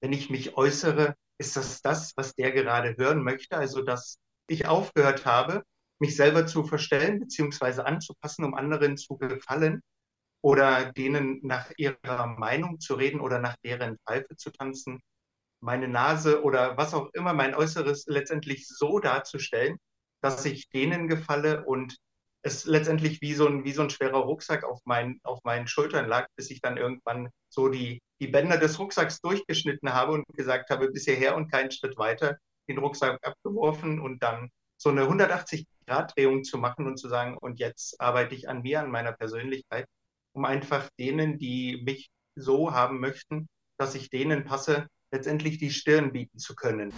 wenn 0.00 0.12
ich 0.12 0.30
mich 0.30 0.56
äußere, 0.56 1.14
ist 1.38 1.56
das 1.56 1.82
das, 1.82 2.12
was 2.16 2.34
der 2.34 2.52
gerade 2.52 2.96
hören 2.96 3.22
möchte? 3.22 3.56
Also, 3.56 3.82
dass 3.82 4.18
ich 4.48 4.66
aufgehört 4.66 5.26
habe, 5.26 5.62
mich 6.00 6.16
selber 6.16 6.46
zu 6.46 6.64
verstellen 6.64 7.20
bzw. 7.20 7.82
anzupassen, 7.82 8.44
um 8.44 8.54
anderen 8.54 8.96
zu 8.96 9.16
gefallen 9.16 9.82
oder 10.42 10.92
denen 10.92 11.40
nach 11.42 11.70
ihrer 11.76 12.26
Meinung 12.26 12.80
zu 12.80 12.94
reden 12.94 13.20
oder 13.20 13.38
nach 13.38 13.56
deren 13.64 13.98
Pfeife 14.06 14.36
zu 14.36 14.50
tanzen, 14.50 15.00
meine 15.60 15.88
Nase 15.88 16.42
oder 16.42 16.76
was 16.78 16.94
auch 16.94 17.10
immer, 17.12 17.34
mein 17.34 17.54
Äußeres 17.54 18.06
letztendlich 18.06 18.66
so 18.66 18.98
darzustellen, 18.98 19.76
dass 20.22 20.44
ich 20.46 20.70
denen 20.70 21.08
gefalle 21.08 21.64
und 21.66 21.96
es 22.42 22.64
letztendlich 22.64 23.20
wie 23.20 23.34
so 23.34 23.46
ein, 23.46 23.64
wie 23.64 23.72
so 23.72 23.82
ein 23.82 23.90
schwerer 23.90 24.20
Rucksack 24.20 24.64
auf, 24.64 24.80
mein, 24.84 25.20
auf 25.22 25.40
meinen 25.44 25.66
Schultern 25.66 26.08
lag, 26.08 26.26
bis 26.36 26.50
ich 26.50 26.62
dann 26.62 26.78
irgendwann 26.78 27.28
so 27.50 27.68
die, 27.68 28.00
die 28.20 28.28
Bänder 28.28 28.58
des 28.58 28.78
Rucksacks 28.78 29.20
durchgeschnitten 29.20 29.92
habe 29.92 30.12
und 30.12 30.24
gesagt 30.34 30.70
habe, 30.70 30.90
bis 30.90 31.04
hierher 31.04 31.36
und 31.36 31.50
keinen 31.50 31.70
Schritt 31.70 31.96
weiter, 31.96 32.38
den 32.68 32.78
Rucksack 32.78 33.18
abgeworfen 33.26 33.98
und 34.00 34.22
dann 34.22 34.50
so 34.76 34.90
eine 34.90 35.02
180-Grad-Drehung 35.02 36.44
zu 36.44 36.58
machen 36.58 36.86
und 36.86 36.98
zu 36.98 37.08
sagen, 37.08 37.36
und 37.38 37.58
jetzt 37.58 38.00
arbeite 38.00 38.34
ich 38.34 38.48
an 38.48 38.62
mir, 38.62 38.80
an 38.80 38.90
meiner 38.90 39.12
Persönlichkeit, 39.12 39.86
um 40.32 40.44
einfach 40.44 40.88
denen, 40.98 41.38
die 41.38 41.82
mich 41.84 42.10
so 42.36 42.72
haben 42.72 43.00
möchten, 43.00 43.48
dass 43.78 43.94
ich 43.94 44.10
denen 44.10 44.44
passe, 44.44 44.86
letztendlich 45.10 45.58
die 45.58 45.70
Stirn 45.70 46.12
bieten 46.12 46.38
zu 46.38 46.54
können. 46.54 46.92